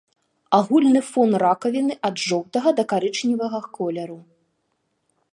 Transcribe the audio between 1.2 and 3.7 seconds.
ракавіны ад жоўтага да карычневага